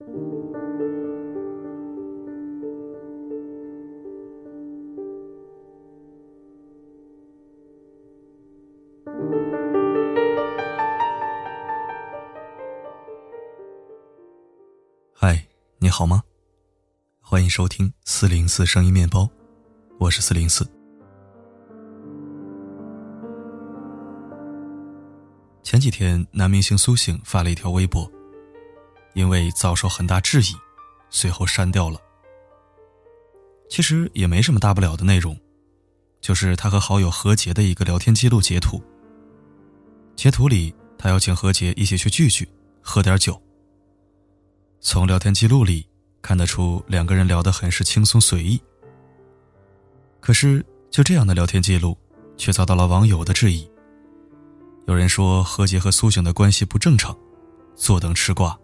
[0.00, 0.06] 嗨，
[15.78, 16.22] 你好吗？
[17.20, 19.28] 欢迎收听四零四声音面包，
[19.98, 20.66] 我是四零四。
[25.62, 28.10] 前几天，男明星苏醒发了一条微博，
[29.14, 30.54] 因为遭受很大质疑，
[31.10, 32.00] 随后删掉了。
[33.68, 35.38] 其实也没什么大不了的内容，
[36.20, 38.82] 就是他和好友何洁的一个聊天记录截图。
[40.16, 42.48] 截图里，他邀请何洁一起去聚聚，
[42.82, 43.40] 喝点酒。
[44.80, 45.86] 从聊天记录里
[46.20, 48.60] 看得出，两个人聊得很是轻松随意。
[50.20, 51.96] 可是，就这样的聊天记录，
[52.36, 53.70] 却遭到了网友的质疑。
[54.86, 57.16] 有人说何洁和苏醒的关系不正常，
[57.76, 58.58] 坐等吃瓜。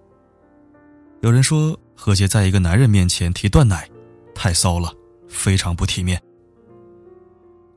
[1.26, 3.90] 有人说何洁在一个男人面前提断奶，
[4.32, 4.94] 太骚了，
[5.28, 6.22] 非常不体面。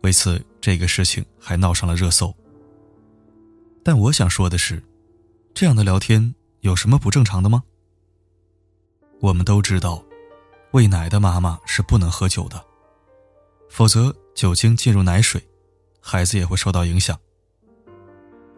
[0.02, 2.32] 为此，这个事情还闹上了热搜。
[3.84, 4.80] 但我想说的是，
[5.52, 7.64] 这样的聊天有什么不正常的吗？
[9.20, 10.06] 我们都知道，
[10.74, 12.64] 喂奶的妈妈是不能喝酒的，
[13.68, 15.44] 否则酒精进入奶水，
[16.00, 17.20] 孩子也会受到影响。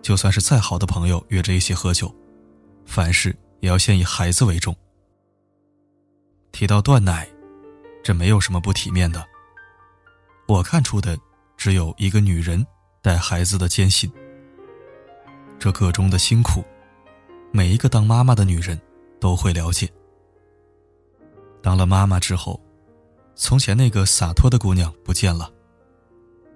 [0.01, 2.13] 就算是再好的朋友约着一起喝酒，
[2.85, 4.75] 凡事也要先以孩子为重。
[6.51, 7.27] 提到断奶，
[8.03, 9.25] 这没有什么不体面的。
[10.47, 11.17] 我看出的
[11.55, 12.65] 只有一个女人
[13.01, 14.11] 带孩子的艰辛，
[15.57, 16.63] 这个中的辛苦，
[17.51, 18.79] 每一个当妈妈的女人
[19.19, 19.89] 都会了解。
[21.61, 22.59] 当了妈妈之后，
[23.35, 25.49] 从前那个洒脱的姑娘不见了，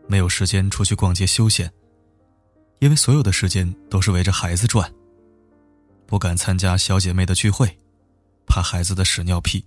[0.07, 1.71] 没有时间出去逛街休闲，
[2.79, 4.91] 因为所有的时间都是围着孩子转。
[6.07, 7.77] 不敢参加小姐妹的聚会，
[8.45, 9.65] 怕孩子的屎尿屁，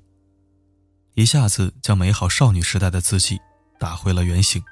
[1.14, 3.38] 一下子将美好少女时代的自己
[3.78, 4.62] 打回了原形。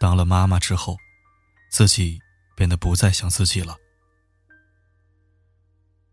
[0.00, 0.96] 当了妈妈之后，
[1.70, 2.18] 自己
[2.56, 3.76] 变得不再像自己了。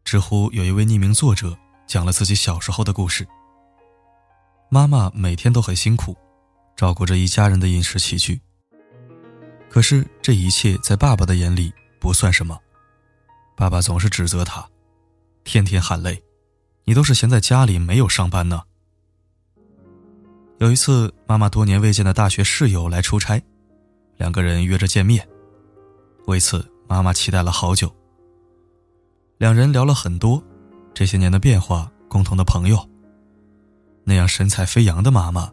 [0.03, 1.57] 知乎有一位匿名作者。
[1.85, 3.27] 讲了自己小时候的故事。
[4.69, 6.17] 妈妈每天都很辛苦，
[6.75, 8.39] 照顾着一家人的饮食起居。
[9.69, 12.57] 可是这一切在爸爸的眼里不算什么，
[13.63, 14.67] 爸爸总是指责他，
[15.45, 16.21] 天天喊累，
[16.83, 18.61] 你都是闲在家里没有上班呢。
[20.57, 23.41] 有一次，妈妈多年未见的大学室友来出差，
[24.17, 25.25] 两个人约着见面，
[26.25, 27.89] 为此妈妈期待了好久。
[29.37, 30.43] 两人聊了很多。
[30.93, 32.85] 这些年的变化，共同的朋友。
[34.03, 35.49] 那样神采飞扬的妈妈，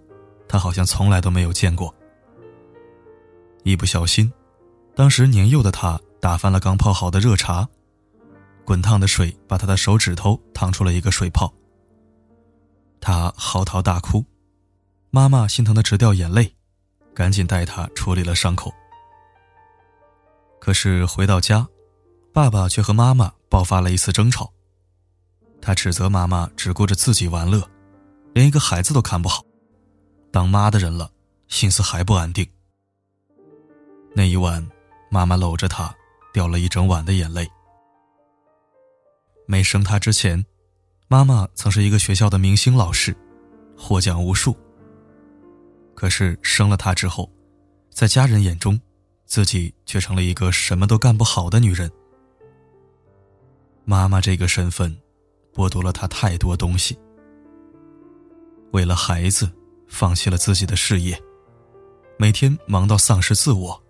[0.49, 1.95] 她好像从来都没有见过。
[3.63, 4.33] 一不小心，
[4.97, 7.69] 当时年幼的她打翻了刚泡好的热茶，
[8.65, 11.53] 滚烫的水把她的手指头烫出了一个水泡。
[13.01, 14.25] 她嚎啕大哭，
[15.11, 16.55] 妈妈心疼的直掉眼泪，
[17.15, 18.73] 赶紧带她处理了伤口。
[20.61, 21.67] 可是回到家，
[22.33, 24.53] 爸爸却和妈妈爆发了一次争吵。
[25.63, 27.63] 他指责妈妈只顾着自己玩乐，
[28.33, 29.45] 连一个孩子都看不好。
[30.31, 31.11] 当妈的人了，
[31.49, 32.49] 心思还不安定。
[34.15, 34.67] 那一晚，
[35.11, 35.95] 妈妈搂着他，
[36.33, 37.51] 掉了一整晚的眼泪。
[39.51, 40.47] 没生他之前，
[41.09, 43.13] 妈妈曾是一个学校的明星老师，
[43.77, 44.57] 获奖无数。
[45.93, 47.29] 可是生了他之后，
[47.91, 48.81] 在家人眼中，
[49.27, 51.91] 自己却成了一个什么都干不好的女人。
[53.85, 54.97] 妈妈这个身份。
[55.53, 56.97] 剥夺了他太多东西，
[58.71, 59.51] 为了孩子，
[59.89, 61.21] 放弃了自己的事业，
[62.17, 63.83] 每天忙到丧失自我。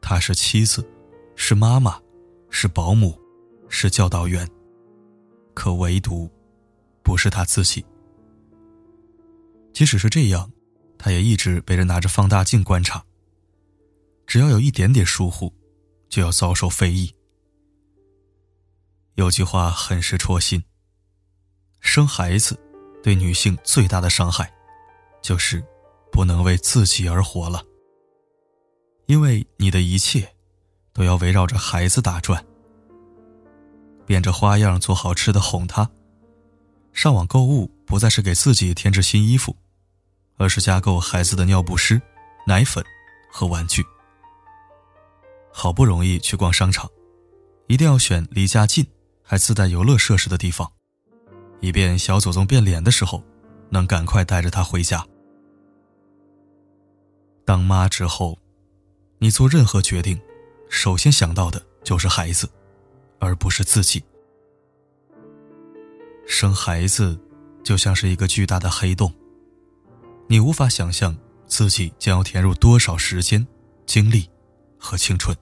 [0.00, 0.82] 她是妻子，
[1.36, 2.00] 是妈妈，
[2.48, 3.20] 是保姆，
[3.68, 4.48] 是教导员，
[5.54, 6.30] 可唯独
[7.02, 7.84] 不是他自己。
[9.72, 10.50] 即使是这样，
[10.98, 13.04] 他也一直被人拿着放大镜观察。
[14.26, 15.52] 只要有一点点疏忽，
[16.08, 17.14] 就要遭受非议。
[19.14, 20.62] 有句话很是戳心。
[21.80, 22.58] 生孩子，
[23.02, 24.52] 对女性最大的伤害，
[25.22, 25.62] 就是
[26.10, 27.62] 不能为自己而活了。
[29.06, 30.34] 因为你的一切，
[30.92, 32.44] 都要围绕着孩子打转。
[34.06, 35.90] 变着花样做好吃的哄他，
[36.92, 39.54] 上网购物不再是给自己添置新衣服，
[40.36, 42.00] 而是加购孩子的尿不湿、
[42.46, 42.82] 奶粉
[43.30, 43.84] 和玩具。
[45.52, 46.88] 好不容易去逛商场，
[47.66, 48.86] 一定要选离家近。
[49.28, 50.70] 还自带游乐设施的地方，
[51.58, 53.20] 以便小祖宗变脸的时候，
[53.70, 55.04] 能赶快带着他回家。
[57.44, 58.38] 当妈之后，
[59.18, 60.16] 你做任何决定，
[60.70, 62.48] 首先想到的就是孩子，
[63.18, 64.02] 而不是自己。
[66.26, 67.18] 生孩子
[67.62, 69.12] 就像是一个巨大的黑洞，
[70.26, 71.16] 你无法想象
[71.46, 73.46] 自己将要填入多少时间、
[73.86, 74.28] 精力
[74.78, 75.36] 和青春。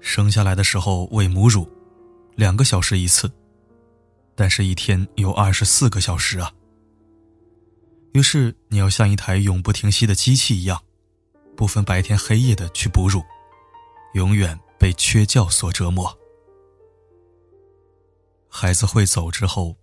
[0.00, 1.68] 生下来的时候喂母乳，
[2.36, 3.30] 两个小时一次，
[4.36, 6.52] 但是一天有二十四个小时啊。
[8.12, 10.80] 于是你要像一台永不停息的机器一样，
[11.56, 13.20] 不分白天黑夜的去哺乳，
[14.14, 16.16] 永远被缺觉所折磨。
[18.48, 19.76] 孩子会走之后，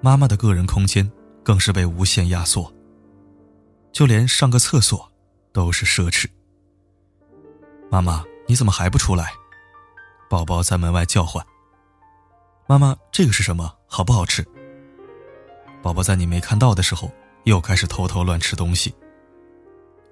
[0.00, 1.10] 妈妈的个人空间
[1.42, 2.72] 更是被无限压缩，
[3.90, 5.10] 就连上个厕所
[5.52, 6.26] 都是奢侈。
[7.90, 9.32] 妈妈，你怎么还不出来？
[10.28, 11.44] 宝宝在门外叫唤。
[12.66, 13.74] 妈妈，这个是什么？
[13.86, 14.46] 好不好吃？
[15.82, 17.10] 宝宝在你没看到的时候，
[17.44, 18.94] 又开始偷偷乱吃东西。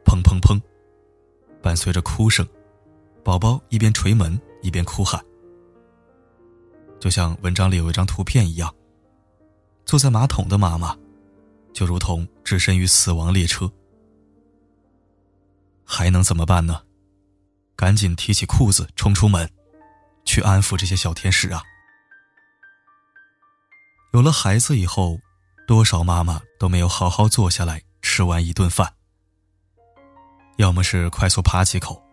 [0.04, 0.58] 砰砰砰，
[1.62, 2.46] 伴随着哭声，
[3.26, 5.20] 宝宝一边捶门一边哭喊。
[7.00, 8.72] 就像文章里有一张图片一样，
[9.84, 10.96] 坐在马桶的妈妈，
[11.72, 13.68] 就如同置身于死亡列车。
[15.84, 16.80] 还能怎么办呢？
[17.74, 19.50] 赶紧提起裤子冲出门。
[20.24, 21.60] 去安抚这些小天使啊！
[24.12, 25.18] 有了孩子以后，
[25.66, 28.94] 多少妈妈都没有好好坐下来吃完一顿饭，
[30.58, 32.05] 要么是快速扒几口，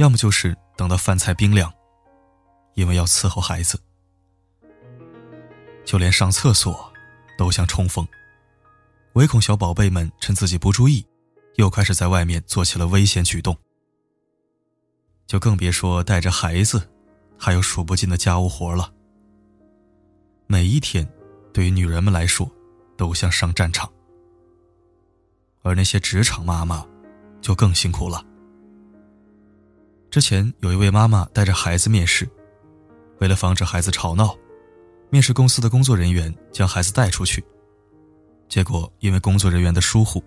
[0.00, 1.70] 要么就是等到饭菜冰凉，
[2.72, 3.78] 因为要伺候孩子。
[5.84, 6.90] 就连上厕所
[7.36, 8.08] 都像冲锋，
[9.12, 11.06] 唯恐小宝贝们趁自己不注意，
[11.56, 13.54] 又开始在外面做起了危险举动。
[15.26, 16.90] 就更别说带着孩子。
[17.42, 18.92] 还有数不尽的家务活了。
[20.46, 21.10] 每一天，
[21.54, 22.46] 对于女人们来说，
[22.98, 23.90] 都像上战场。
[25.62, 26.86] 而那些职场妈妈，
[27.40, 28.22] 就更辛苦了。
[30.10, 32.28] 之前有一位妈妈带着孩子面试，
[33.20, 34.36] 为了防止孩子吵闹，
[35.08, 37.44] 面试公司的工作人员将孩子带出去，
[38.48, 40.20] 结果因为工作人员的疏忽，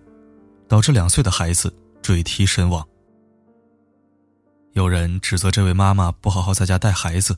[0.66, 1.70] 导致两岁的孩子
[2.00, 2.82] 坠梯身亡。
[4.72, 7.36] 有人指责这位妈妈不好好在家带孩子，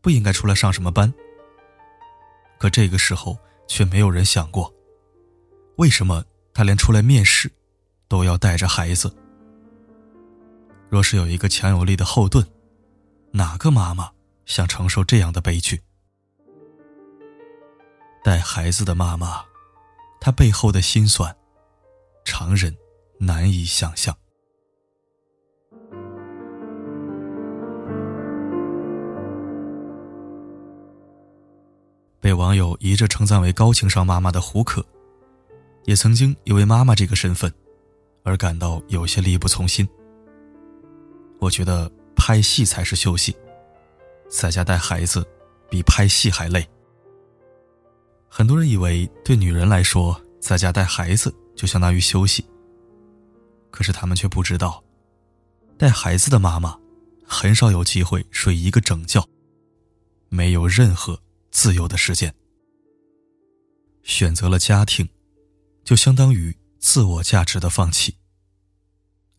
[0.00, 1.12] 不应该出来上什么班。
[2.58, 3.36] 可这个时候
[3.68, 4.72] 却没有人想过，
[5.76, 6.24] 为什么
[6.54, 7.52] 她连出来面试
[8.08, 9.14] 都要带着孩子？
[10.88, 12.46] 若是有一个强有力的后盾，
[13.32, 14.10] 哪个妈妈
[14.44, 15.82] 想承受这样的悲剧？
[18.22, 19.44] 带孩子的妈妈，
[20.20, 21.36] 她背后的辛酸，
[22.24, 22.76] 常人
[23.18, 24.16] 难以想象。
[32.20, 34.84] 被网友一致称赞为高情商妈妈的胡可，
[35.84, 37.52] 也曾经因为妈妈这个身份
[38.24, 39.88] 而感到有些力不从心。
[41.38, 43.36] 我觉得拍戏才是休息，
[44.28, 45.26] 在家带孩子
[45.70, 46.66] 比拍戏还累。
[48.28, 52.44] 很多人以为对女人来说，在家带孩子就相当于休息，
[53.70, 54.82] 可是他们却不知道，
[55.78, 56.78] 带孩子的妈妈
[57.24, 59.26] 很少有机会睡一个整觉，
[60.28, 61.18] 没有任何。
[61.52, 62.34] 自由的时间，
[64.02, 65.08] 选择了家庭，
[65.84, 68.14] 就相当于自我价值的放弃。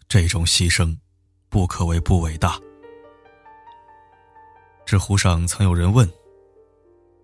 [0.10, 0.98] 这种牺牲，
[1.50, 2.60] 不可谓不伟大。
[4.86, 6.10] 知乎上曾有人问：“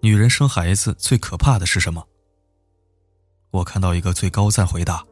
[0.02, 2.06] 女人生孩子最可怕的是什么？”
[3.52, 5.06] 我看到一个最高赞回答：“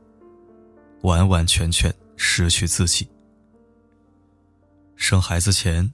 [1.03, 3.09] 完完全全失去自己。”
[4.97, 5.93] 生孩子前，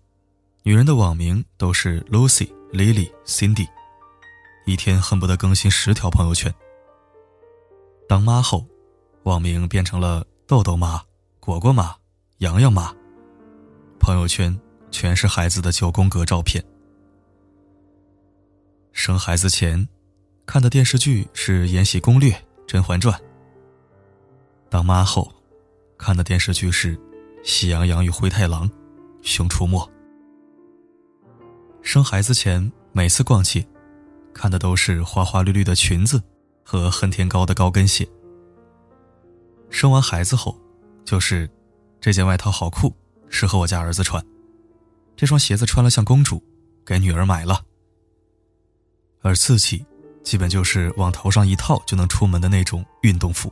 [0.63, 3.67] 女人的网名都是 Lucy、Lily、Cindy。
[4.65, 6.53] 一天恨不得更新十条朋友圈。
[8.07, 8.65] 当妈后，
[9.23, 11.01] 网名变成了豆豆妈、
[11.39, 11.95] 果果妈、
[12.39, 12.93] 洋洋妈，
[14.07, 14.57] 朋友圈
[14.89, 16.63] 全是孩子的九宫格照片。
[18.93, 19.85] 生孩子前，
[20.45, 22.31] 看的电视剧是《延禧攻略》
[22.65, 23.19] 《甄嬛传》。
[24.69, 25.29] 当妈后，
[25.97, 26.95] 看的电视剧是
[27.43, 28.65] 《喜羊羊与灰太狼》
[29.23, 29.77] 《熊出没》。
[31.81, 33.67] 生孩子前，每次逛街。
[34.33, 36.23] 看的都是花花绿绿的裙子
[36.63, 38.07] 和恨天高的高跟鞋。
[39.69, 40.57] 生完孩子后，
[41.03, 41.49] 就是
[41.99, 42.95] 这件外套好酷，
[43.29, 44.21] 适合我家儿子穿；
[45.15, 46.41] 这双鞋子穿了像公主，
[46.85, 47.63] 给女儿买了。
[49.21, 49.85] 而自己，
[50.23, 53.51] 基本就是往头上一套就能出门的那种运动服。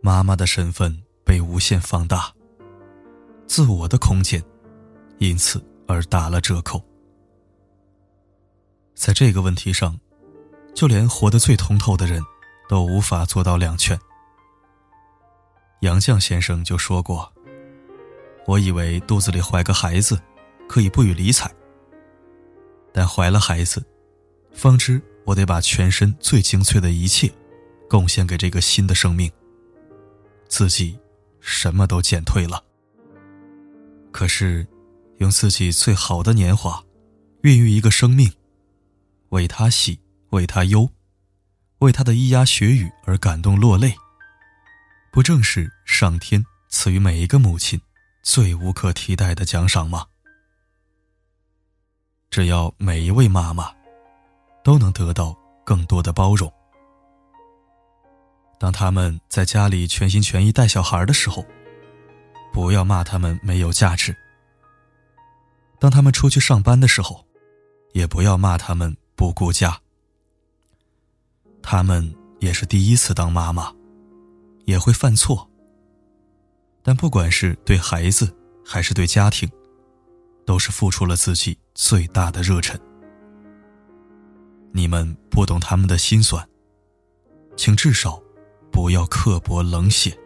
[0.00, 2.32] 妈妈的身份被无限放大，
[3.46, 4.42] 自我的空间
[5.18, 6.82] 因此而打了折扣。
[8.94, 9.98] 在这个问题上，
[10.74, 12.22] 就连活得最通透的人，
[12.68, 13.98] 都无法做到两全。
[15.82, 17.30] 杨绛先生就说过
[18.46, 20.20] ：“我以为肚子里怀个孩子，
[20.68, 21.52] 可以不予理睬。
[22.92, 23.84] 但怀了孩子，
[24.52, 27.28] 方知我得把全身最精粹的一切，
[27.90, 29.28] 贡献给这个新的生命。
[30.46, 30.96] 自己
[31.40, 32.62] 什么都减退了。
[34.12, 34.64] 可是，
[35.16, 36.80] 用自己最好的年华，
[37.40, 38.30] 孕育一个生命，
[39.30, 39.98] 为他喜，
[40.30, 40.88] 为他忧，
[41.78, 43.96] 为他的咿呀学语而感动落泪，
[45.12, 47.78] 不正是上天赐予每一个母亲
[48.22, 50.06] 最无可替代的奖赏吗？
[52.30, 53.70] 只要每一位妈妈
[54.64, 56.50] 都能得到更多的包容，
[58.58, 61.44] 当他们在家里全心全意带小孩的时候，
[62.50, 64.14] 不要骂他们没有价值；
[65.78, 67.22] 当他们出去上班的时候，
[67.92, 69.78] 也不要骂他们不顾家。
[71.62, 73.70] 他们也是第一次当妈妈，
[74.64, 75.48] 也会犯错，
[76.82, 79.50] 但不管是对孩子还是对家庭。
[80.44, 82.76] 都是付出了自己最大的热忱。
[84.72, 86.44] 你们不懂他们的心酸，
[87.56, 88.20] 请至少
[88.72, 90.18] 不要刻薄冷血。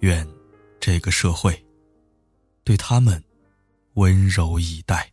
[0.00, 0.26] 愿
[0.80, 1.64] 这个社会
[2.64, 3.22] 对他们
[3.94, 5.12] 温柔以待。